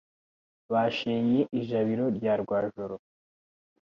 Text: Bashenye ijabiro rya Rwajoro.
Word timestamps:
Bashenye 0.71 1.41
ijabiro 1.59 2.05
rya 2.17 2.33
Rwajoro. 2.41 2.95